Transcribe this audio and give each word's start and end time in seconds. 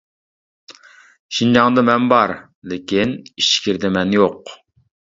شىنجاڭدا 1.39 1.85
مەن 1.91 2.09
بار، 2.15 2.35
لېكىن 2.75 3.17
ئىچكىرىدە 3.31 3.97
مەن 4.01 4.21
يوق. 4.21 4.61